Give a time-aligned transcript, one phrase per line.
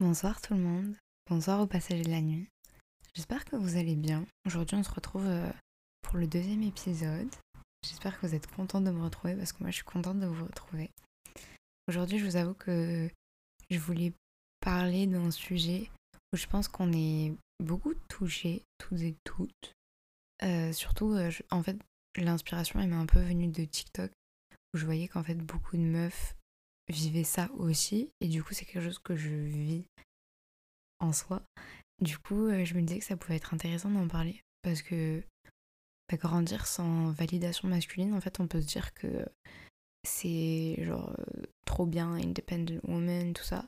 [0.00, 0.94] Bonsoir tout le monde,
[1.28, 2.48] bonsoir au passage de la nuit.
[3.14, 4.24] J'espère que vous allez bien.
[4.46, 5.50] Aujourd'hui on se retrouve euh,
[6.02, 7.28] pour le deuxième épisode.
[7.84, 10.26] J'espère que vous êtes contents de me retrouver parce que moi je suis contente de
[10.26, 10.92] vous retrouver.
[11.88, 13.10] Aujourd'hui je vous avoue que
[13.70, 14.12] je voulais
[14.60, 15.90] parler d'un sujet
[16.32, 19.74] où je pense qu'on est beaucoup touchés, toutes et toutes.
[20.44, 21.76] Euh, surtout, euh, en fait,
[22.14, 24.12] l'inspiration elle m'est un peu venue de TikTok
[24.72, 26.36] où je voyais qu'en fait beaucoup de meufs
[26.88, 28.10] vivais ça aussi.
[28.20, 29.84] Et du coup, c'est quelque chose que je vis
[31.00, 31.42] en soi.
[32.00, 34.42] Du coup, euh, je me disais que ça pouvait être intéressant d'en parler.
[34.62, 35.22] Parce que
[36.08, 39.26] bah, grandir sans validation masculine, en fait, on peut se dire que
[40.04, 43.66] c'est genre euh, trop bien, independent woman, tout ça.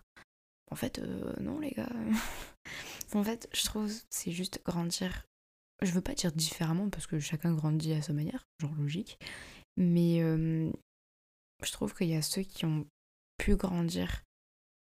[0.70, 1.90] En fait, euh, non, les gars.
[3.14, 5.26] en fait, je trouve c'est juste grandir.
[5.82, 9.18] Je veux pas dire différemment parce que chacun grandit à sa manière, genre logique.
[9.78, 12.86] Mais je trouve qu'il y a ceux qui ont
[13.48, 14.22] grandir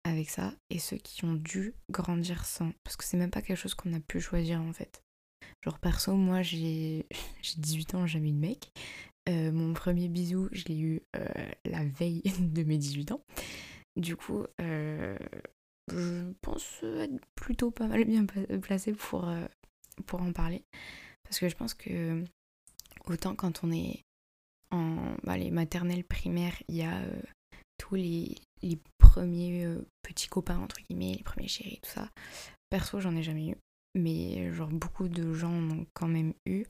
[0.04, 2.72] avec ça et ceux qui ont dû grandir sans.
[2.84, 5.04] Parce que c'est même pas quelque chose qu'on a pu choisir en fait.
[5.64, 7.06] Genre perso, moi j'ai
[7.58, 8.72] 18 ans, j'ai jamais eu de mec.
[9.30, 13.22] Euh, mon premier bisou, je l'ai eu euh, la veille de mes 18 ans.
[13.98, 15.18] Du coup, euh,
[15.92, 18.26] je pense être plutôt pas mal bien
[18.62, 19.30] placée pour,
[20.06, 20.64] pour en parler.
[21.24, 22.24] Parce que je pense que
[23.08, 24.02] autant quand on est
[24.72, 27.02] en bah, les maternelles primaires, il y a
[27.78, 32.10] tous les, les premiers euh, petits copains, entre guillemets, les premiers chéris, tout ça.
[32.70, 33.56] Perso, j'en ai jamais eu.
[33.96, 36.66] Mais genre beaucoup de gens en ont quand même eu,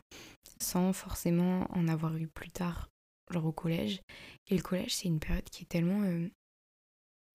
[0.60, 2.90] sans forcément en avoir eu plus tard,
[3.32, 4.02] genre au collège.
[4.48, 6.04] Et le collège, c'est une période qui est tellement...
[6.04, 6.30] Euh,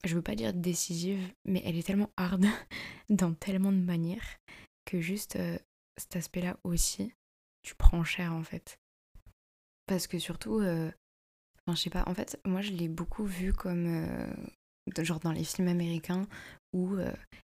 [0.05, 2.45] je veux pas dire décisive, mais elle est tellement hard
[3.11, 4.39] dans tellement de manières
[4.85, 5.59] que juste euh,
[5.97, 7.13] cet aspect-là aussi,
[7.63, 8.79] tu prends cher en fait.
[9.87, 10.61] Parce que surtout,
[11.67, 15.33] Enfin, je sais pas, en fait, moi je l'ai beaucoup vu comme euh, genre dans
[15.33, 16.27] les films américains
[16.73, 17.13] où euh,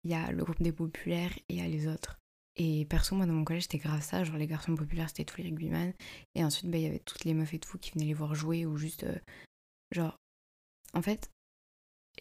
[0.04, 2.20] il y a le groupe des populaires et il y a les autres.
[2.56, 4.24] Et perso, moi dans mon collège, c'était grave ça.
[4.24, 5.94] Genre les garçons populaires, c'était tous les rugbyman.
[6.36, 8.36] Et ensuite, bah, il y avait toutes les meufs et tout qui venaient les voir
[8.36, 9.04] jouer ou juste.
[9.04, 9.18] Euh,
[9.92, 10.18] genre.
[10.94, 11.32] En fait,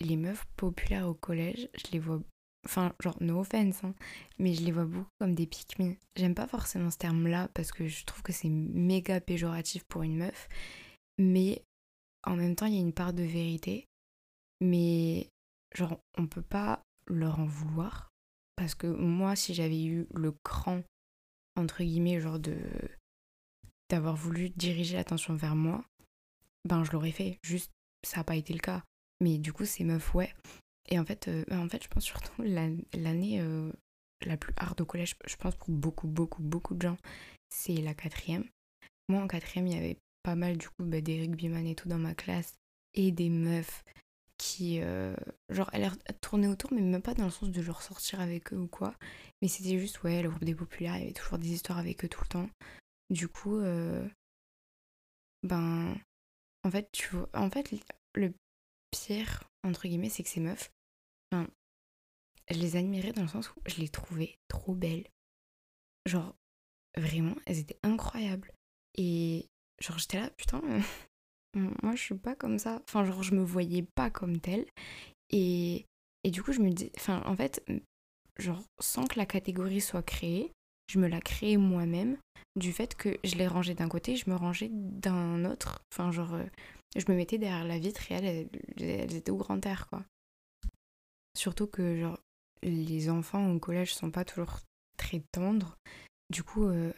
[0.00, 2.20] les meufs populaires au collège, je les vois.
[2.64, 3.94] Enfin, genre, no offense, hein,
[4.38, 5.76] mais je les vois beaucoup comme des pick
[6.16, 10.16] J'aime pas forcément ce terme-là parce que je trouve que c'est méga péjoratif pour une
[10.16, 10.48] meuf.
[11.18, 11.64] Mais
[12.24, 13.86] en même temps, il y a une part de vérité,
[14.60, 15.28] mais
[15.74, 18.10] genre, on peut pas leur en vouloir.
[18.56, 20.82] Parce que moi, si j'avais eu le cran,
[21.56, 22.56] entre guillemets, genre de
[23.90, 25.84] d'avoir voulu diriger l'attention vers moi,
[26.66, 27.38] ben je l'aurais fait.
[27.42, 27.70] Juste,
[28.06, 28.82] ça n'a pas été le cas.
[29.20, 30.32] Mais du coup, c'est meuf, ouais.
[30.88, 33.70] Et en fait, euh, en fait je pense surtout l'année euh,
[34.26, 36.96] la plus hard au collège, je pense pour beaucoup, beaucoup, beaucoup de gens,
[37.50, 38.44] c'est la quatrième.
[39.08, 41.88] Moi, en quatrième, il y avait pas mal du coup bah, des rugbyman et tout
[41.88, 42.54] dans ma classe
[42.94, 43.84] et des meufs
[44.38, 45.14] qui euh,
[45.50, 45.90] genre elles
[46.20, 48.94] tournaient autour mais même pas dans le sens de genre sortir avec eux ou quoi
[49.40, 52.04] mais c'était juste ouais le groupe des populaires il y avait toujours des histoires avec
[52.04, 52.50] eux tout le temps.
[53.10, 54.08] Du coup euh,
[55.42, 55.96] ben
[56.64, 57.72] en fait tu vois en fait
[58.14, 58.32] le
[58.90, 60.70] pire entre guillemets c'est que ces meufs
[62.50, 65.08] je les admirais dans le sens où je les trouvais trop belles.
[66.06, 66.34] Genre
[66.96, 68.52] vraiment elles étaient incroyables.
[68.94, 69.48] Et
[69.80, 70.80] genre j'étais là, putain, euh,
[71.82, 72.82] moi je suis pas comme ça.
[72.88, 74.66] Enfin, genre je me voyais pas comme telle.
[75.30, 75.86] Et,
[76.24, 77.64] et du coup, je me dis, enfin, en fait,
[78.38, 80.52] genre sans que la catégorie soit créée,
[80.88, 82.18] je me la créais moi-même
[82.56, 85.82] du fait que je l'ai rangée d'un côté, je me rangeais d'un autre.
[85.92, 86.44] Enfin, genre, euh,
[86.96, 90.04] je me mettais derrière la vitre et elles, elles étaient au grand air, quoi.
[91.34, 92.18] Surtout que, genre,
[92.62, 94.60] les enfants au collège sont pas toujours
[94.96, 95.76] très tendres.
[96.30, 96.92] Du coup, euh,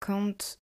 [0.00, 0.58] quand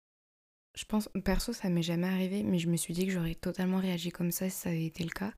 [0.74, 3.78] je pense, perso, ça m'est jamais arrivé, mais je me suis dit que j'aurais totalement
[3.78, 5.32] réagi comme ça si ça avait été le cas.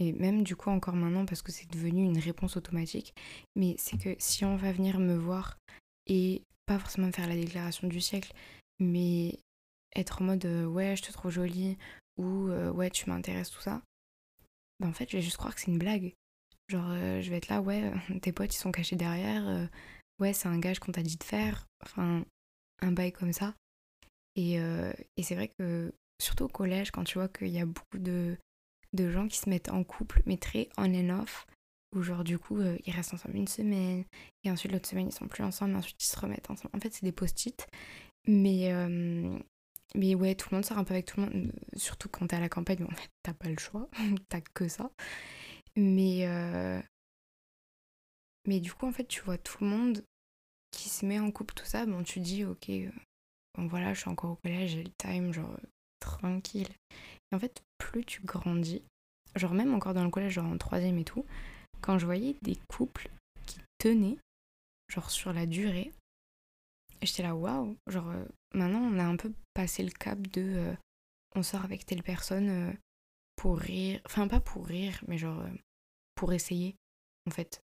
[0.00, 3.14] Et même du coup, encore maintenant, parce que c'est devenu une réponse automatique.
[3.54, 5.58] Mais c'est que si on va venir me voir
[6.06, 8.32] et pas forcément faire la déclaration du siècle,
[8.80, 9.38] mais
[9.94, 11.78] être en mode euh, ouais, je te trouve jolie
[12.16, 13.82] ou euh, ouais, tu m'intéresses, tout ça,
[14.80, 16.14] bah en fait, je vais juste croire que c'est une blague.
[16.68, 17.92] Genre, euh, je vais être là, ouais,
[18.22, 19.68] tes potes ils sont cachés derrière,
[20.18, 22.24] ouais, c'est un gage qu'on t'a dit de faire, enfin,
[22.80, 23.54] un bail comme ça.
[24.38, 27.98] Euh, et, c'est vrai que, surtout au collège, quand tu vois qu'il y a beaucoup
[27.98, 28.36] de,
[28.92, 31.46] de gens qui se mettent en couple, mais très on and off,
[31.94, 34.04] où genre du coup euh, ils restent ensemble une semaine,
[34.44, 36.74] et ensuite l'autre semaine ils sont plus ensemble, et ensuite ils se remettent ensemble.
[36.76, 37.66] En fait, c'est des post-it.
[38.28, 39.38] Mais, euh,
[39.96, 42.36] mais ouais, tout le monde sort un peu avec tout le monde, surtout quand t'es
[42.36, 43.88] à la campagne, en fait, t'as pas le choix,
[44.28, 44.90] t'as que ça.
[45.76, 46.26] Mais,
[48.46, 50.04] mais du coup, en fait, tu vois tout le monde
[50.70, 52.70] qui se met en couple, tout ça, bon, tu dis, ok,
[53.58, 55.56] voilà, je suis encore au collège, j'ai le time, genre
[56.00, 56.68] tranquille.
[57.30, 58.82] Et en fait, plus tu grandis,
[59.36, 61.24] genre même encore dans le collège, genre en troisième et tout,
[61.80, 63.10] quand je voyais des couples
[63.46, 64.18] qui tenaient,
[64.88, 65.92] genre sur la durée,
[67.02, 70.74] j'étais là, waouh, genre euh, maintenant on a un peu passé le cap de euh,
[71.34, 72.72] on sort avec telle personne euh,
[73.36, 75.42] pour rire, enfin pas pour rire, mais genre
[76.14, 76.76] pour essayer,
[77.26, 77.60] en fait,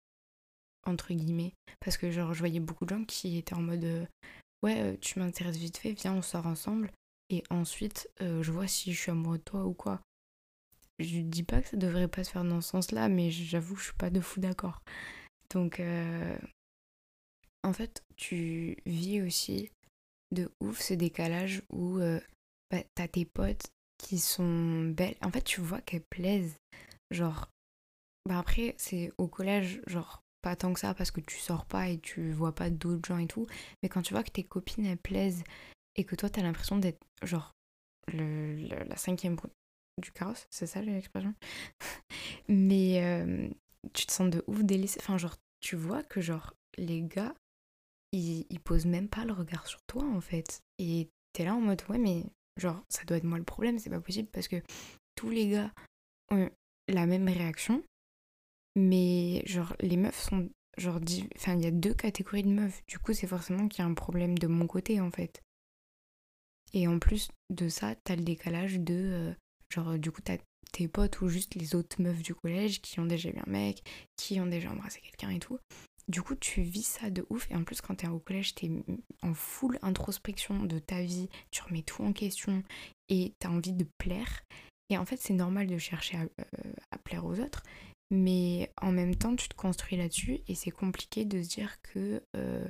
[0.86, 1.52] entre guillemets.
[1.80, 4.08] Parce que genre je voyais beaucoup de gens qui étaient en mode
[4.62, 6.90] ouais, tu m'intéresses vite fait, viens, on sort ensemble.
[7.30, 10.00] Et ensuite, je vois si je suis amoureux de toi ou quoi.
[10.98, 13.84] Je dis pas que ça devrait pas se faire dans ce sens-là, mais j'avoue, je
[13.84, 14.82] suis pas de fou d'accord.
[15.50, 15.80] Donc,
[17.62, 19.70] en fait, tu vis aussi
[20.34, 21.98] de ouf ce décalage où
[22.70, 23.66] bah, t'as tes potes
[23.98, 25.16] qui sont belles.
[25.22, 26.56] En fait, tu vois qu'elles plaisent.
[27.10, 27.48] Genre,
[28.28, 31.88] bah après, c'est au collège, genre, pas tant que ça parce que tu sors pas
[31.88, 33.46] et tu vois pas d'autres gens et tout.
[33.82, 35.44] Mais quand tu vois que tes copines elles plaisent
[35.96, 37.52] et que toi t'as l'impression d'être, genre,
[38.12, 39.36] le, la cinquième
[40.00, 41.34] du carrosse, c'est ça l'expression?
[42.48, 43.48] Mais euh,
[43.92, 44.98] tu te sens de ouf délaissé.
[45.00, 47.34] Enfin, genre, tu vois que, genre, les gars
[48.12, 50.62] il, il pose même pas le regard sur toi en fait.
[50.78, 52.24] Et t'es là en mode ouais mais
[52.56, 54.62] genre ça doit être moi le problème, c'est pas possible parce que
[55.14, 55.72] tous les gars
[56.30, 56.50] ont
[56.88, 57.82] la même réaction,
[58.78, 61.00] mais genre les meufs sont genre
[61.36, 63.90] enfin il y a deux catégories de meufs, du coup c'est forcément qu'il y a
[63.90, 65.42] un problème de mon côté en fait.
[66.74, 69.34] Et en plus de ça, t'as le décalage de euh,
[69.70, 70.36] genre du coup t'as
[70.72, 73.82] tes potes ou juste les autres meufs du collège qui ont déjà eu un mec,
[74.16, 75.58] qui ont déjà embrassé quelqu'un et tout.
[76.08, 77.50] Du coup, tu vis ça de ouf.
[77.50, 78.70] Et en plus, quand t'es au collège, t'es
[79.22, 81.28] en full introspection de ta vie.
[81.50, 82.62] Tu remets tout en question
[83.10, 84.42] et t'as envie de plaire.
[84.88, 87.62] Et en fait, c'est normal de chercher à, euh, plaire aux autres.
[88.10, 92.22] Mais en même temps, tu te construis là-dessus et c'est compliqué de se dire que,
[92.36, 92.66] euh,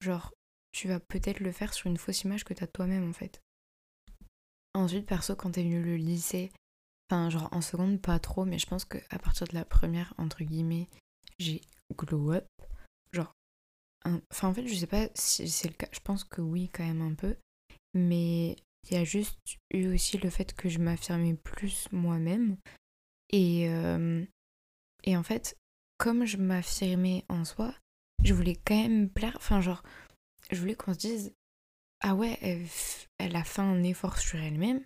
[0.00, 0.32] genre,
[0.72, 3.40] tu vas peut-être le faire sur une fausse image que t'as toi-même en fait.
[4.74, 6.50] Ensuite, perso, quand t'es venu le lycée,
[7.08, 10.42] enfin, genre en seconde, pas trop, mais je pense qu'à partir de la première, entre
[10.42, 10.88] guillemets,
[11.38, 11.60] j'ai
[11.94, 12.48] glow up.
[13.12, 13.32] Genre,
[14.04, 16.84] enfin en fait, je sais pas si c'est le cas, je pense que oui, quand
[16.84, 17.36] même un peu.
[17.94, 18.56] Mais
[18.90, 19.38] il y a juste
[19.72, 22.56] eu aussi le fait que je m'affirmais plus moi-même.
[23.30, 24.24] Et, euh,
[25.04, 25.56] et en fait,
[25.98, 27.74] comme je m'affirmais en soi,
[28.22, 29.34] je voulais quand même plaire.
[29.36, 29.82] Enfin, genre,
[30.50, 31.34] je voulais qu'on se dise
[32.00, 32.38] Ah ouais,
[33.18, 34.82] elle, a fait un effort sur elle-même.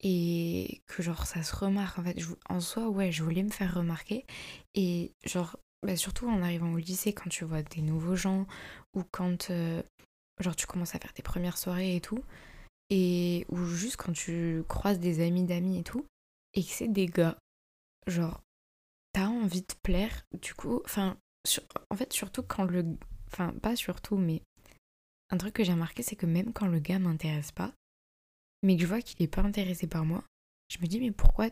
[0.00, 1.98] Et que genre ça se remarque.
[1.98, 2.16] En fait,
[2.48, 4.26] en soi, ouais, je voulais me faire remarquer.
[4.74, 8.46] Et genre, bah, surtout en arrivant au lycée, quand tu vois des nouveaux gens
[8.94, 9.82] ou quand euh,
[10.40, 12.24] genre tu commences à faire tes premières soirées et tout,
[12.90, 16.06] et ou juste quand tu croises des amis d'amis et tout,
[16.54, 17.38] et que c'est des gars,
[18.06, 18.40] genre
[19.14, 21.16] t'as envie de plaire, du coup, enfin,
[21.90, 22.84] en fait surtout quand le,
[23.32, 24.42] enfin pas surtout, mais
[25.30, 27.72] un truc que j'ai remarqué c'est que même quand le gars m'intéresse pas,
[28.62, 30.22] mais que je vois qu'il est pas intéressé par moi,
[30.68, 31.48] je me dis mais pourquoi,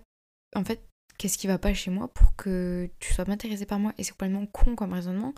[0.54, 0.86] en fait
[1.18, 3.92] qu'est-ce qui va pas chez moi pour que tu sois pas intéressé par moi?
[3.96, 5.34] Et c'est complètement con comme raisonnement,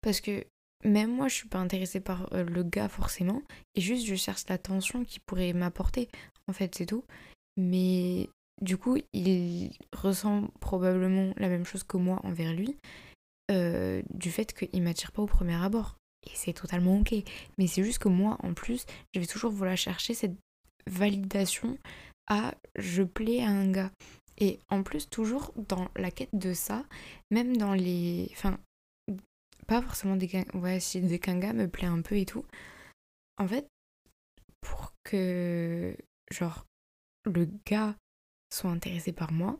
[0.00, 0.46] parce que
[0.84, 3.42] même moi, je suis pas intéressée par euh, le gars forcément,
[3.74, 6.08] et juste je cherche l'attention qu'il pourrait m'apporter,
[6.48, 7.04] en fait, c'est tout.
[7.56, 8.28] Mais
[8.60, 12.76] du coup, il ressent probablement la même chose que moi envers lui,
[13.50, 15.96] euh, du fait qu'il m'attire pas au premier abord.
[16.26, 17.14] Et c'est totalement ok.
[17.58, 20.36] Mais c'est juste que moi, en plus, je vais toujours vouloir chercher cette
[20.86, 21.78] validation
[22.28, 23.92] à je plais à un gars.
[24.38, 26.84] Et en plus, toujours dans la quête de ça,
[27.30, 28.28] même dans les.
[28.32, 28.58] Enfin,
[29.66, 30.44] pas forcément des.
[30.54, 32.44] Ouais, si des gars me plaît un peu et tout.
[33.38, 33.66] En fait,
[34.60, 35.96] pour que.
[36.30, 36.66] Genre,
[37.24, 37.94] le gars
[38.52, 39.58] soit intéressé par moi,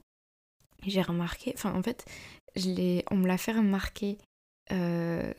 [0.86, 1.52] j'ai remarqué.
[1.54, 2.04] Enfin, en fait,
[2.56, 4.18] on me l'a fait remarquer
[4.72, 5.32] euh,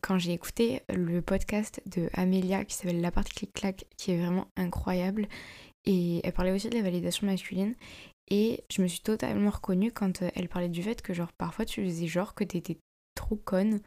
[0.00, 4.48] quand j'ai écouté le podcast de Amélia qui s'appelle La partie clic-clac, qui est vraiment
[4.56, 5.28] incroyable.
[5.84, 7.74] Et elle parlait aussi de la validation masculine.
[8.28, 11.64] Et je me suis totalement reconnue quand euh, elle parlait du fait que genre parfois
[11.64, 12.78] tu faisais genre que t'étais
[13.14, 13.80] trop conne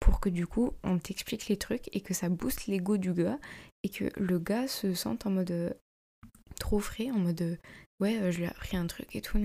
[0.00, 3.38] pour que du coup on t'explique les trucs et que ça booste l'ego du gars
[3.82, 5.70] et que le gars se sente en mode euh,
[6.58, 7.58] trop frais, en mode
[8.00, 9.38] euh, ouais je lui ai appris un truc et tout,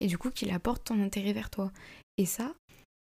[0.00, 1.72] et du coup qu'il apporte ton intérêt vers toi.
[2.16, 2.54] Et ça,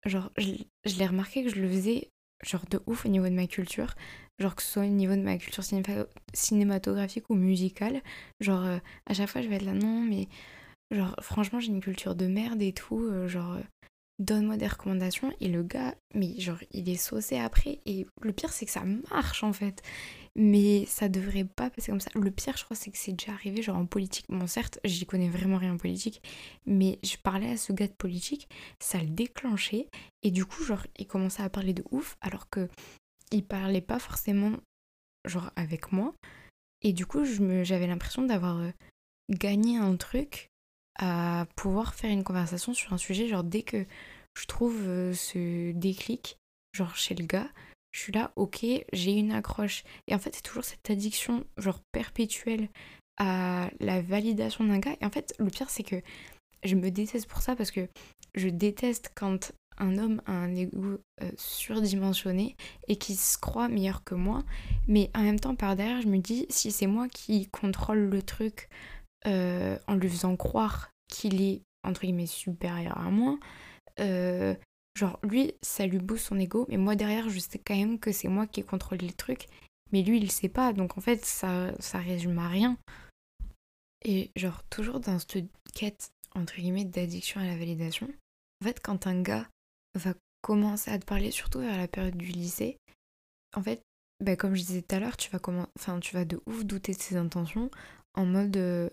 [0.05, 0.53] genre je,
[0.85, 2.09] je l'ai remarqué que je le faisais
[2.43, 3.93] genre de ouf au niveau de ma culture,
[4.39, 5.63] genre que ce soit au niveau de ma culture
[6.33, 8.01] cinématographique ou musicale,
[8.39, 10.27] genre euh, à chaque fois je vais être là non mais
[10.91, 13.61] genre franchement j'ai une culture de merde et tout, euh, genre euh,
[14.21, 15.31] donne-moi des recommandations.
[15.39, 17.79] Et le gars mais genre il est saucé après.
[17.85, 19.81] Et le pire c'est que ça marche en fait.
[20.35, 22.09] Mais ça devrait pas passer comme ça.
[22.15, 24.25] Le pire je crois c'est que c'est déjà arrivé genre en politique.
[24.29, 26.21] Bon certes j'y connais vraiment rien en politique.
[26.65, 28.47] Mais je parlais à ce gars de politique.
[28.79, 29.87] Ça le déclenchait.
[30.23, 32.69] Et du coup genre il commençait à parler de ouf alors que
[33.31, 34.53] il parlait pas forcément
[35.25, 36.13] genre avec moi.
[36.81, 38.71] Et du coup j'avais l'impression d'avoir euh,
[39.29, 40.49] gagné un truc
[40.99, 43.85] à pouvoir faire une conversation sur un sujet genre dès que
[44.39, 46.37] je trouve euh, ce déclic,
[46.73, 47.49] genre chez le gars,
[47.91, 49.83] je suis là, ok, j'ai une accroche.
[50.07, 52.69] Et en fait, c'est toujours cette addiction, genre perpétuelle,
[53.17, 54.95] à la validation d'un gars.
[55.01, 56.01] Et en fait, le pire, c'est que
[56.63, 57.87] je me déteste pour ça parce que
[58.35, 62.55] je déteste quand un homme a un ego euh, surdimensionné
[62.87, 64.43] et qui se croit meilleur que moi.
[64.87, 68.21] Mais en même temps, par derrière, je me dis, si c'est moi qui contrôle le
[68.21, 68.69] truc
[69.27, 73.37] euh, en lui faisant croire qu'il est, entre guillemets, supérieur à moi,
[73.99, 74.55] euh,
[74.95, 78.11] genre lui, ça lui booste son ego, mais moi derrière, je sais quand même que
[78.11, 79.47] c'est moi qui contrôle les trucs.
[79.91, 82.77] Mais lui, il sait pas, donc en fait, ça, ça résume à rien.
[84.03, 88.07] Et genre, toujours dans cette quête, entre guillemets, d'addiction à la validation,
[88.61, 89.49] en fait, quand un gars
[89.95, 92.77] va commencer à te parler, surtout vers la période du lycée,
[93.55, 93.81] en fait,
[94.21, 95.39] bah, comme je disais tout à l'heure, tu vas
[95.77, 97.69] enfin, tu vas de ouf douter de ses intentions
[98.13, 98.89] en mode euh,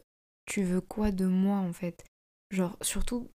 [0.46, 2.04] tu veux quoi de moi en fait?
[2.50, 3.30] Genre surtout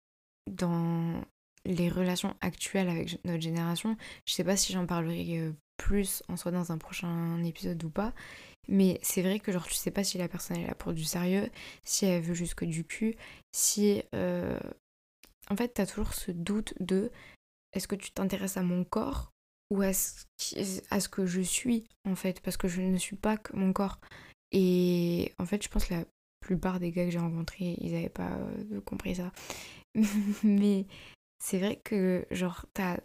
[0.48, 1.20] dans
[1.64, 6.36] les relations actuelles avec notre génération, je sais pas si j'en parlerai euh, plus en
[6.36, 8.12] soit dans un prochain épisode ou pas,
[8.68, 11.04] mais c'est vrai que genre tu sais pas si la personne est là pour du
[11.04, 11.48] sérieux,
[11.84, 13.16] si elle veut juste que du cul,
[13.52, 14.58] si euh,
[15.50, 17.10] en fait t'as toujours ce doute de
[17.72, 19.32] est-ce que tu t'intéresses à mon corps
[19.70, 20.24] ou à ce,
[20.90, 23.72] à ce que je suis en fait parce que je ne suis pas que mon
[23.72, 24.00] corps.
[24.52, 26.04] Et en fait je pense que la
[26.40, 29.32] plupart des gars que j'ai rencontrés ils n'avaient pas euh, compris ça.
[30.44, 30.86] Mais
[31.42, 32.98] c'est vrai que genre t'as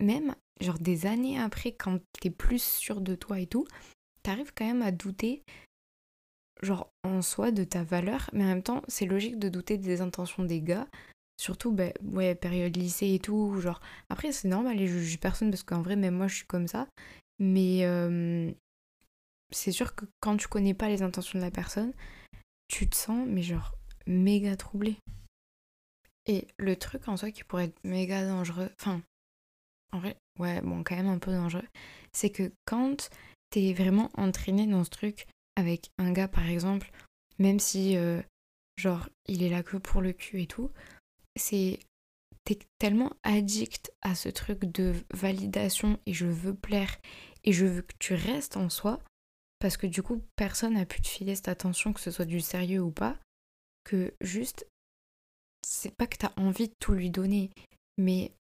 [0.00, 3.66] même genre des années après quand t'es plus sûr de toi et tout
[4.22, 5.42] t'arrives quand même à douter
[6.62, 10.00] genre en soi de ta valeur mais en même temps c'est logique de douter des
[10.00, 10.86] intentions des gars
[11.40, 13.80] Surtout, bah, ouais, période lycée et tout, genre...
[14.10, 16.68] Après, c'est normal, et je juge personne, parce qu'en vrai, même moi, je suis comme
[16.68, 16.86] ça.
[17.40, 17.84] Mais
[19.50, 21.92] c'est sûr que quand tu connais pas les intentions de la personne,
[22.68, 23.74] tu te sens, mais genre,
[24.06, 24.96] méga troublé.
[26.26, 29.02] Et le truc en soi qui pourrait être méga dangereux, enfin,
[29.92, 31.66] en vrai, ouais, bon, quand même un peu dangereux,
[32.12, 33.10] c'est que quand
[33.50, 35.26] t'es vraiment entraîné dans ce truc
[35.56, 36.90] avec un gars, par exemple,
[37.38, 38.22] même si, euh,
[38.76, 40.70] genre, il est là que pour le cul et tout,
[41.36, 41.78] c'est
[42.44, 46.98] t'es tellement addict à ce truc de validation et je veux plaire
[47.44, 49.00] et je veux que tu restes en soi
[49.58, 52.40] parce que du coup personne n'a pu te filer cette attention que ce soit du
[52.40, 53.16] sérieux ou pas
[53.84, 54.66] que juste
[55.66, 57.50] c'est pas que t'as envie de tout lui donner
[57.98, 58.32] mais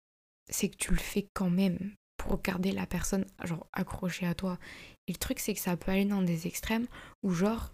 [0.51, 4.59] c'est que tu le fais quand même pour garder la personne genre accrochée à toi
[5.07, 6.87] et le truc c'est que ça peut aller dans des extrêmes
[7.23, 7.73] où genre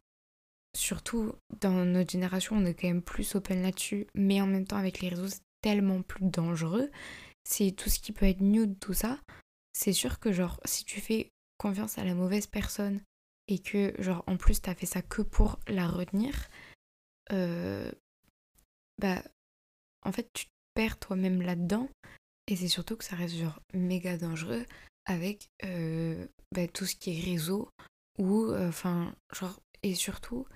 [0.77, 4.77] surtout dans notre génération, on est quand même plus open là-dessus, mais en même temps
[4.77, 6.91] avec les réseaux, c'est tellement plus dangereux.
[7.45, 9.19] C'est tout ce qui peut être nude, tout ça.
[9.73, 13.01] C'est sûr que genre, si tu fais confiance à la mauvaise personne
[13.49, 16.35] et que genre en plus t'as fait ça que pour la retenir,
[17.33, 17.91] euh,
[19.01, 19.23] bah
[20.07, 21.89] en fait tu te perds toi-même là-dedans
[22.49, 24.65] et c'est surtout que ça reste genre méga dangereux
[25.05, 27.69] avec euh, bah, tout ce qui est réseau
[28.19, 30.47] ou euh, enfin genre et surtout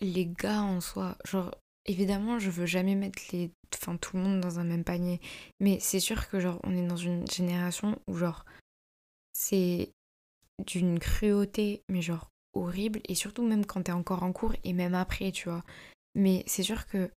[0.00, 1.54] les gars en soi, genre
[1.86, 5.20] évidemment je veux jamais mettre les enfin tout le monde dans un même panier,
[5.60, 8.44] mais c'est sûr que genre on est dans une génération où genre
[9.32, 9.92] c'est
[10.66, 14.94] d'une cruauté mais genre horrible et surtout même quand t'es encore en cours et même
[14.94, 15.62] après, tu vois.
[16.14, 17.10] Mais c'est sûr que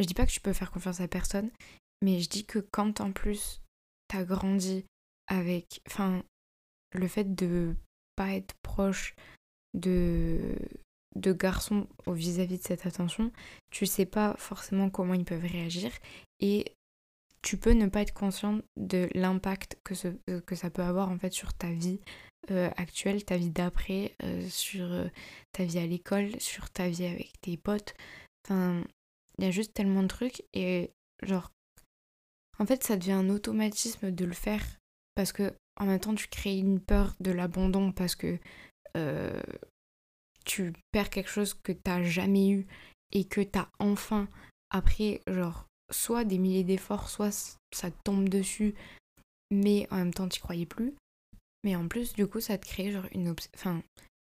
[0.00, 1.50] je dis pas que tu peux faire confiance à personne,
[2.02, 3.60] mais je dis que quand en plus
[4.08, 4.84] t'as grandi
[5.28, 6.22] avec enfin
[6.92, 7.76] le fait de
[8.16, 9.14] pas être proche
[9.74, 10.56] de
[11.16, 13.30] garçons vis-à-vis de cette attention,
[13.70, 15.92] tu sais pas forcément comment ils peuvent réagir
[16.40, 16.74] et
[17.42, 19.94] tu peux ne pas être conscient de l'impact que,
[20.28, 22.00] euh, ça peut avoir en fait sur ta vie
[22.50, 24.88] euh, actuelle, ta vie d'après, euh, sur
[25.52, 27.94] ta vie à l'école, sur ta vie avec tes potes.
[28.44, 28.84] Enfin,
[29.40, 30.90] il y a juste tellement de trucs et
[31.22, 31.50] genre,
[32.58, 34.62] en fait, ça devient un automatisme de le faire
[35.14, 38.38] parce que en même temps, tu crées une peur de l'abandon parce que
[40.44, 42.66] tu perds quelque chose que t'as jamais eu
[43.12, 44.28] et que t'as enfin,
[44.68, 48.74] après, genre, soit des milliers d'efforts, soit ça tombe dessus,
[49.50, 50.94] mais en même temps, t'y croyais plus.
[51.64, 53.82] Mais en plus, du coup, ça te crée genre une, enfin,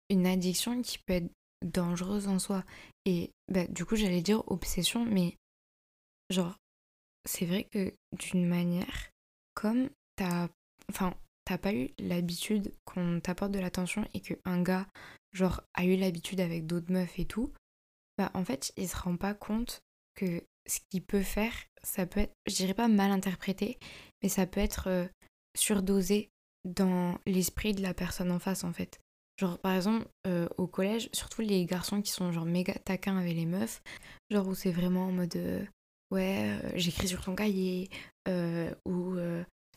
[0.09, 1.31] une addiction qui peut être
[1.63, 2.63] dangereuse en soi.
[3.05, 5.37] Et bah, du coup, j'allais dire obsession, mais
[6.29, 6.57] genre,
[7.25, 9.11] c'est vrai que d'une manière,
[9.53, 10.49] comme t'as,
[10.89, 11.13] enfin,
[11.45, 14.87] t'as pas eu l'habitude qu'on t'apporte de l'attention et qu'un gars
[15.33, 17.53] genre a eu l'habitude avec d'autres meufs et tout,
[18.17, 19.81] bah en fait il se rend pas compte
[20.15, 23.77] que ce qu'il peut faire, ça peut être, je dirais pas mal interprété,
[24.21, 25.07] mais ça peut être euh,
[25.55, 26.29] surdosé
[26.65, 28.99] dans l'esprit de la personne en face en fait.
[29.37, 33.35] Genre par exemple euh, au collège, surtout les garçons qui sont genre méga taquins avec
[33.35, 33.83] les meufs,
[34.31, 35.63] genre où c'est vraiment en mode euh,
[36.11, 37.89] ouais, j'écris sur ton cahier,
[38.85, 39.15] ou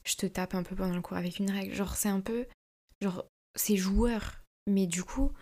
[0.04, 1.74] je te tape un peu pendant le cours avec une règle.
[1.74, 2.46] Genre, c'est un peu.
[3.00, 4.40] Genre, c'est joueur.
[4.66, 5.32] Mais du coup,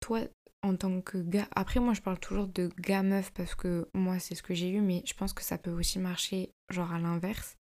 [0.00, 0.20] toi,
[0.62, 1.48] en tant que gars.
[1.54, 4.70] Après, moi, je parle toujours de gars meuf parce que moi, c'est ce que j'ai
[4.70, 7.56] eu, mais je pense que ça peut aussi marcher, genre à l'inverse.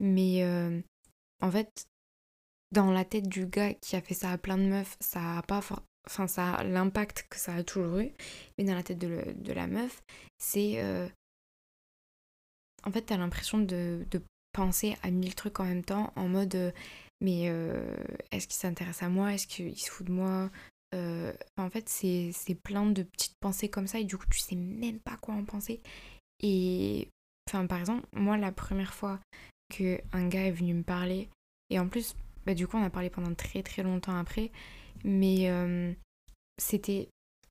[0.00, 0.44] Mais
[1.40, 1.86] en fait,
[2.74, 5.42] dans la tête du gars qui a fait ça à plein de meufs, ça a
[5.42, 5.60] pas.
[6.06, 8.12] Enfin, ça l'impact que ça a toujours eu.
[8.58, 10.02] Mais dans la tête de, la meuf,
[10.38, 10.82] c'est.
[12.84, 14.04] En fait, t'as l'impression de,
[14.52, 16.72] penser à mille trucs en même temps, en mode
[17.20, 17.44] mais
[18.30, 19.32] est-ce qu'il s'intéresse à moi?
[19.32, 20.50] Est-ce qu'il se fout de moi?
[20.92, 25.00] En fait, c'est plein de petites pensées comme ça et du coup, tu sais même
[25.00, 25.80] pas quoi en penser.
[26.40, 27.08] Et
[27.48, 29.18] enfin, par exemple, moi, la première fois
[29.74, 31.28] que un gars est venu me parler,
[31.70, 32.14] et en plus,
[32.46, 34.50] bah, du coup, on a parlé pendant très très longtemps après,
[35.04, 35.50] mais
[36.58, 37.08] c'était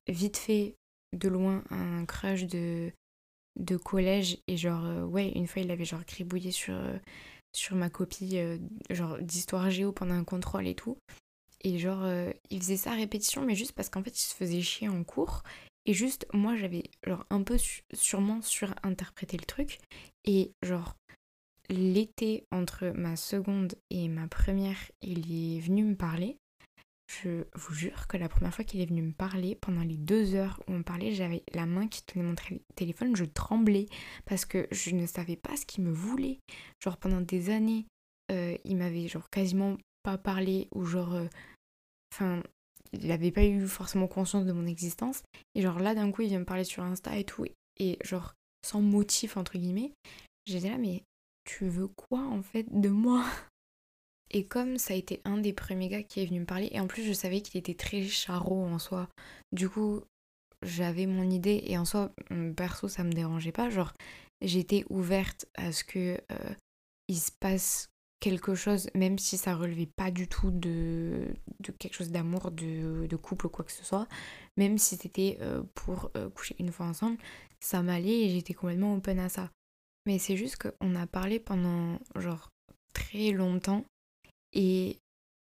[0.08, 0.76] vite fait
[1.14, 2.92] de loin un crush de
[3.82, 4.38] collège.
[4.48, 6.98] Et genre euh, ouais une fois il avait genre gribouillé sur euh,
[7.72, 8.58] ma copie euh,
[8.90, 10.98] genre d'histoire géo pendant un contrôle et tout.
[11.62, 12.06] Et genre
[12.50, 15.02] il faisait ça à répétition mais juste parce qu'en fait il se faisait chier en
[15.02, 15.42] cours.
[15.86, 17.56] Et juste moi j'avais genre un peu
[17.94, 19.78] sûrement surinterprété le truc.
[20.26, 20.94] Et genre
[21.68, 26.36] l'été entre ma seconde et ma première il est venu me parler
[27.06, 30.34] je vous jure que la première fois qu'il est venu me parler, pendant les deux
[30.34, 32.34] heures où on parlait, j'avais la main qui tenait mon
[32.74, 33.86] téléphone, je tremblais
[34.24, 36.40] parce que je ne savais pas ce qu'il me voulait.
[36.82, 37.86] Genre pendant des années,
[38.32, 41.14] euh, il m'avait genre quasiment pas parlé ou genre...
[41.14, 41.26] Euh,
[42.12, 42.42] enfin,
[42.92, 45.22] il n'avait pas eu forcément conscience de mon existence.
[45.54, 47.44] Et genre là d'un coup, il vient me parler sur Insta et tout.
[47.78, 49.92] Et genre sans motif entre guillemets.
[50.46, 51.02] J'étais là, mais
[51.44, 53.24] tu veux quoi en fait de moi?
[54.30, 56.80] Et comme ça a été un des premiers gars qui est venu me parler, et
[56.80, 59.08] en plus je savais qu'il était très charro en soi,
[59.52, 60.02] du coup
[60.62, 62.12] j'avais mon idée, et en soi,
[62.56, 63.92] perso ça me dérangeait pas, genre
[64.40, 66.54] j'étais ouverte à ce que euh,
[67.12, 71.34] se passe quelque chose, même si ça relevait pas du tout de,
[71.78, 74.08] quelque chose d'amour, de, de, couple ou quoi que ce soit,
[74.56, 77.18] même si c'était euh, pour euh, coucher une fois ensemble,
[77.60, 79.50] ça m'allait et j'étais complètement open à ça.
[80.06, 82.50] Mais c'est juste qu'on a parlé pendant genre
[82.92, 83.84] très longtemps
[84.52, 84.98] et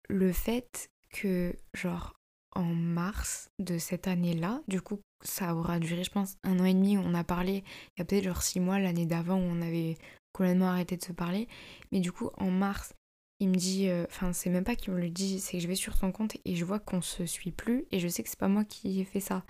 [0.09, 2.15] le fait que, genre,
[2.55, 6.75] en mars de cette année-là, du coup, ça aura duré, je pense, un an et
[6.75, 6.99] demi.
[6.99, 7.65] On a parlé,
[7.97, 9.97] il y a peut-être genre six mois l'année d'avant où on avait
[10.33, 11.49] complètement arrêté de se parler.
[11.93, 12.95] Mais du coup, en mars,
[13.39, 15.69] il me dit, euh, enfin, c'est même pas qu'il me le dit, c'est que je
[15.69, 18.29] vais sur son compte et je vois qu'on se suit plus et je sais que
[18.29, 19.45] c'est pas moi qui ai fait ça.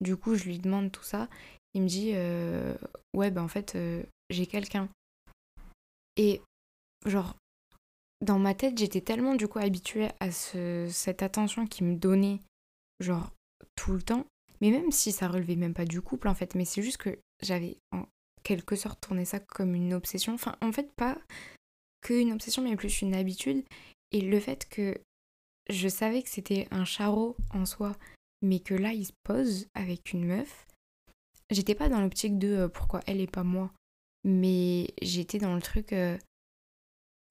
[0.00, 1.28] Du coup, je lui demande tout ça.
[1.74, 2.76] Il me dit, euh,
[3.14, 4.88] ouais, ben en fait, euh, j'ai quelqu'un.
[6.16, 6.42] Et
[7.06, 7.36] genre,
[8.20, 12.40] dans ma tête, j'étais tellement du coup habituée à ce, cette attention qui me donnait,
[13.00, 13.30] genre,
[13.76, 14.26] tout le temps.
[14.60, 17.18] Mais même si ça relevait même pas du couple, en fait, mais c'est juste que
[17.42, 18.06] j'avais en
[18.44, 20.34] quelque sorte tourné ça comme une obsession.
[20.34, 21.18] Enfin, en fait, pas
[22.00, 23.64] qu'une obsession, mais plus une habitude.
[24.12, 24.96] Et le fait que
[25.68, 27.96] je savais que c'était un charreau en soi,
[28.42, 30.66] mais que là, il se pose avec une meuf,
[31.50, 33.72] j'étais pas dans l'optique de euh, pourquoi elle et pas moi.
[34.24, 35.92] Mais j'étais dans le truc.
[35.92, 36.18] Euh,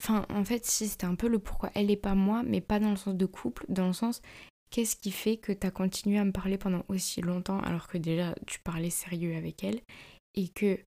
[0.03, 2.79] Enfin, en fait, si c'était un peu le pourquoi elle et pas moi, mais pas
[2.79, 4.23] dans le sens de couple, dans le sens
[4.71, 8.33] qu'est-ce qui fait que t'as continué à me parler pendant aussi longtemps alors que déjà
[8.47, 9.81] tu parlais sérieux avec elle
[10.33, 10.79] et que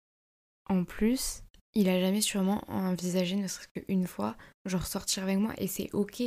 [0.68, 1.42] en plus
[1.74, 5.94] il a jamais sûrement envisagé ne serait-ce qu'une fois genre sortir avec moi et c'est
[5.94, 6.22] ok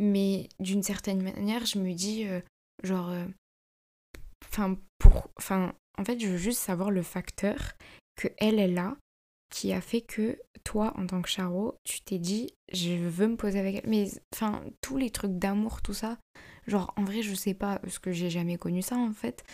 [0.00, 2.40] mais d'une certaine manière je me dis euh,
[2.82, 3.26] genre euh,
[4.44, 7.74] enfin pour enfin en fait je veux juste savoir le facteur
[8.16, 8.96] que elle est là
[9.50, 13.36] qui a fait que toi, en tant que Charo, tu t'es dit, je veux me
[13.36, 13.90] poser avec elle.
[13.90, 16.18] Mais enfin, tous les trucs d'amour, tout ça,
[16.66, 19.44] genre en vrai, je sais pas, parce que j'ai jamais connu ça en fait.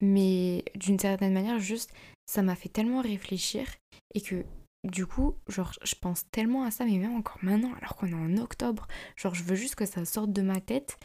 [0.00, 1.92] Mais d'une certaine manière, juste,
[2.26, 3.66] ça m'a fait tellement réfléchir
[4.14, 4.44] et que
[4.84, 8.14] du coup, genre, je pense tellement à ça, mais même encore maintenant, alors qu'on est
[8.14, 10.98] en octobre, genre, je veux juste que ça sorte de ma tête.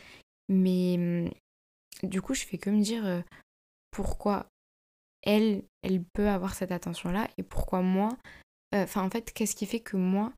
[0.50, 1.30] Mais
[2.04, 3.22] du coup, je fais que me dire euh,
[3.92, 4.48] pourquoi
[5.24, 8.18] elle, elle peut avoir cette attention-là et pourquoi moi,
[8.76, 10.34] euh, enfin en fait, qu'est-ce qui fait que moi,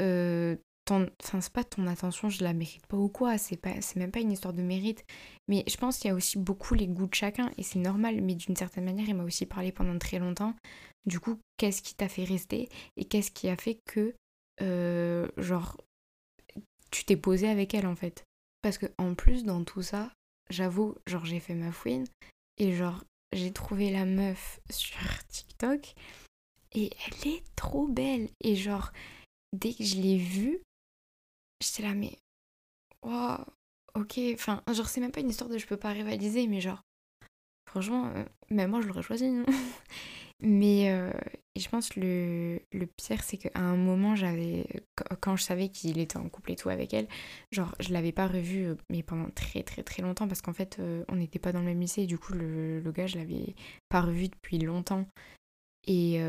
[0.00, 0.56] euh,
[0.88, 4.12] enfin c'est pas ton attention, je la mérite pas ou quoi, c'est pas, c'est même
[4.12, 5.04] pas une histoire de mérite,
[5.48, 8.20] mais je pense qu'il y a aussi beaucoup les goûts de chacun et c'est normal,
[8.22, 10.54] mais d'une certaine manière, il m'a aussi parlé pendant très longtemps.
[11.06, 14.14] Du coup, qu'est-ce qui t'a fait rester et qu'est-ce qui a fait que,
[14.60, 15.76] euh, genre,
[16.90, 18.24] tu t'es posé avec elle en fait?
[18.62, 20.10] Parce que en plus dans tout ça,
[20.50, 22.06] j'avoue, genre j'ai fait ma fouine
[22.58, 23.04] et genre
[23.36, 25.94] j'ai trouvé la meuf sur TikTok
[26.72, 28.28] et elle est trop belle.
[28.42, 28.92] Et genre,
[29.52, 30.60] dès que je l'ai vue,
[31.60, 32.18] j'étais là, mais.
[33.02, 33.44] Wow,
[33.94, 34.18] ok.
[34.34, 36.82] Enfin, genre, c'est même pas une histoire de je peux pas rivaliser, mais genre.
[37.68, 39.30] Franchement, euh, même moi je l'aurais choisi.
[40.40, 41.12] Mais euh,
[41.56, 44.66] je pense que le, le pire, c'est qu'à un moment, j'avais.
[45.20, 47.08] Quand je savais qu'il était en couple et tout avec elle,
[47.52, 50.78] genre, je l'avais pas revu, euh, mais pendant très très très longtemps, parce qu'en fait,
[50.78, 53.16] euh, on n'était pas dans le même lycée, et du coup, le, le gars, je
[53.18, 53.54] l'avais
[53.88, 55.06] pas revu depuis longtemps.
[55.88, 56.20] Et,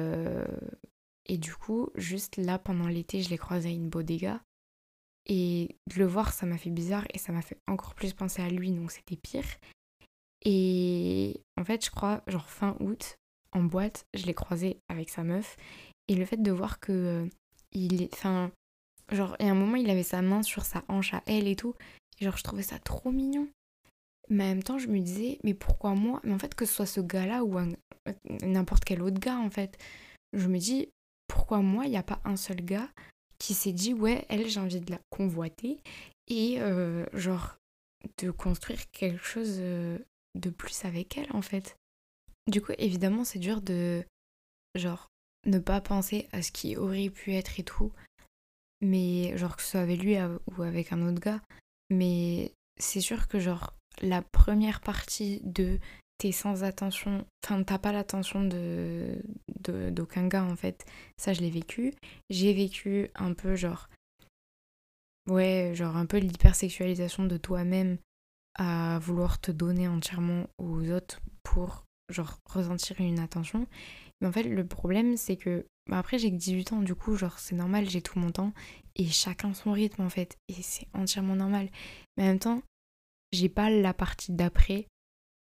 [1.26, 4.40] et du coup, juste là, pendant l'été, je l'ai croisé à une bodega.
[5.26, 8.42] Et de le voir, ça m'a fait bizarre et ça m'a fait encore plus penser
[8.42, 9.48] à lui, donc c'était pire.
[10.46, 13.18] Et en fait, je crois, genre fin août,
[13.52, 15.58] en boîte, je l'ai croisé avec sa meuf.
[16.08, 17.30] Et le fait de voir que euh,
[17.72, 18.14] il est.
[18.14, 18.52] Enfin,
[19.12, 21.56] genre, y a un moment, il avait sa main sur sa hanche à elle et
[21.56, 21.74] tout.
[22.20, 23.48] Et genre, je trouvais ça trop mignon.
[24.30, 26.20] Mais en même temps, je me disais, mais pourquoi moi?
[26.24, 27.58] Mais en fait, que ce soit ce gars-là ou
[28.42, 29.78] n'importe quel autre gars, en fait,
[30.34, 30.90] je me dis,
[31.28, 32.90] pourquoi moi, il n'y a pas un seul gars
[33.40, 35.80] qui s'est dit, ouais, elle, j'ai envie de la convoiter
[36.28, 37.58] et euh, genre
[38.22, 39.98] de construire quelque chose euh,
[40.36, 41.78] de plus avec elle, en fait.
[42.48, 44.06] Du coup, évidemment, c'est dur de,
[44.76, 45.08] genre,
[45.46, 47.92] ne pas penser à ce qui aurait pu être et tout.
[48.82, 50.16] Mais, genre, que ce soit avec lui
[50.56, 51.42] ou avec un autre gars.
[51.90, 55.80] Mais c'est sûr que, genre, la première partie de
[56.20, 59.22] t'es sans attention, enfin, t'as pas l'attention de
[59.92, 60.86] d'aucun gars, en fait.
[61.18, 61.94] Ça, je l'ai vécu.
[62.30, 63.90] J'ai vécu un peu, genre,
[65.30, 67.98] ouais, genre, un peu l'hypersexualisation de toi-même
[68.56, 73.68] à vouloir te donner entièrement aux autres pour genre ressentir une attention.
[74.22, 77.16] Mais en fait, le problème, c'est que bah, après, j'ai que 18 ans, du coup,
[77.16, 78.54] genre, c'est normal, j'ai tout mon temps
[78.98, 81.70] et chacun son rythme en fait, et c'est entièrement normal.
[82.18, 82.62] Mais en même temps,
[83.32, 84.88] j'ai pas la partie d'après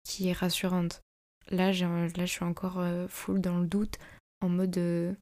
[0.04, 1.02] qui est rassurante.
[1.50, 3.98] Là, là je suis encore euh, full dans le doute,
[4.42, 5.14] en mode euh,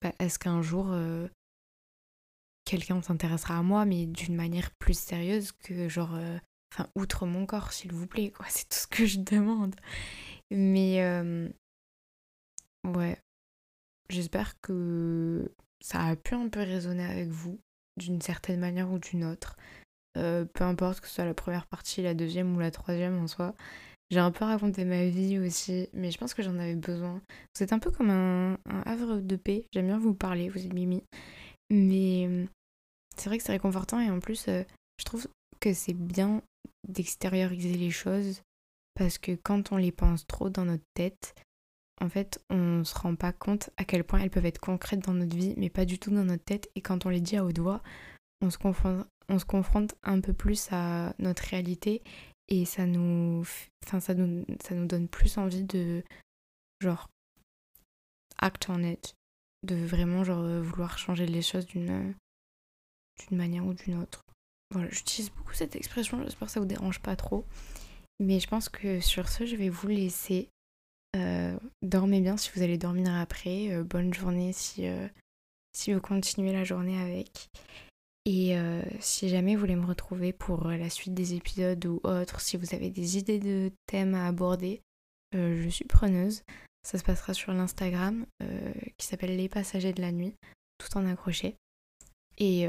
[0.00, 1.28] bah, est-ce qu'un jour euh,
[2.64, 6.18] quelqu'un s'intéressera à moi, mais d'une manière plus sérieuse que genre.
[6.70, 8.44] Enfin, outre mon corps, s'il vous plaît, quoi.
[8.50, 9.74] C'est tout ce que je demande.
[10.50, 11.48] Mais euh,
[12.84, 13.18] ouais,
[14.08, 17.60] j'espère que ça a pu un peu résonner avec vous
[17.96, 19.56] d'une certaine manière ou d'une autre.
[20.16, 23.26] Euh, peu importe que ce soit la première partie, la deuxième ou la troisième en
[23.26, 23.54] soi.
[24.10, 27.20] J'ai un peu raconté ma vie aussi, mais je pense que j'en avais besoin.
[27.60, 29.66] Êtes un peu comme un, havre de paix.
[29.72, 31.02] J'aime bien vous parler, vous êtes Mimi.
[31.68, 32.46] Mais euh,
[33.16, 35.26] c'est vrai que c'est réconfortant et en plus, je trouve
[35.60, 36.40] que c'est bien
[36.88, 38.40] d'extérioriser les choses
[38.98, 41.34] parce que quand on les pense trop dans notre tête,
[42.00, 45.14] en fait, on se rend pas compte à quel point elles peuvent être concrètes dans
[45.14, 46.68] notre vie, mais pas du tout dans notre tête.
[46.74, 47.80] Et quand on les dit à haute voix,
[48.40, 52.02] on se confronte, un peu plus à notre réalité
[52.48, 53.44] et ça nous,
[53.86, 54.44] enfin, ça nous,
[54.86, 56.02] donne plus envie de,
[56.80, 57.08] genre,
[58.38, 59.14] act on it,
[59.64, 62.14] de vraiment, genre, vouloir changer les choses d'une,
[63.30, 64.24] manière ou d'une autre.
[64.72, 67.44] Voilà, j'utilise beaucoup cette expression, j'espère que ça vous dérange pas trop.
[68.20, 70.48] Mais je pense que sur ce, je vais vous laisser.
[71.16, 73.72] Euh, dormez bien si vous allez dormir après.
[73.72, 75.08] Euh, bonne journée si, euh,
[75.72, 77.48] si vous continuez la journée avec.
[78.30, 78.58] Et
[79.00, 82.74] si jamais vous voulez me retrouver pour la suite des épisodes ou autre, si vous
[82.74, 84.82] avez des idées de thèmes à aborder,
[85.32, 86.42] je suis preneuse.
[86.82, 88.26] Ça se passera sur l'Instagram
[88.98, 90.34] qui s'appelle Les Passagers de la Nuit,
[90.76, 91.56] tout en accroché.
[92.36, 92.68] Et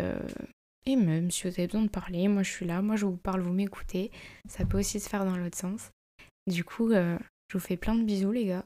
[0.89, 3.17] et même si vous avez besoin de parler, moi je suis là, moi je vous
[3.17, 4.12] parle, vous m'écoutez.
[4.47, 5.91] Ça peut aussi se faire dans l'autre sens.
[6.47, 7.17] Du coup, euh,
[7.49, 8.65] je vous fais plein de bisous les gars.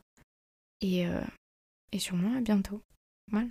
[0.81, 1.21] Et, euh,
[1.91, 2.81] et sûrement à bientôt.
[3.31, 3.49] Voilà.